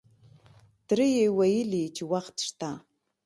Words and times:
تره 0.87 1.05
یې 1.17 1.25
ویلې 1.37 1.85
چې 1.95 2.03
وخت 2.11 2.35
شته. 2.47 2.69